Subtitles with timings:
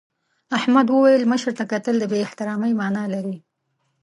[0.57, 3.37] احمد وویل مشر ته کتل د بې احترامۍ مانا لري.